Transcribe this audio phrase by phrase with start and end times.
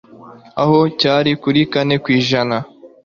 [0.61, 2.57] aho cyari kuri kane kw'ijana